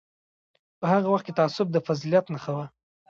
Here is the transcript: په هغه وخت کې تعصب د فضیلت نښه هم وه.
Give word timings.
په 0.79 0.85
هغه 0.91 1.07
وخت 1.09 1.25
کې 1.27 1.37
تعصب 1.39 1.67
د 1.71 1.77
فضیلت 1.87 2.25
نښه 2.33 2.51
هم 2.53 2.57
وه. 2.57 2.65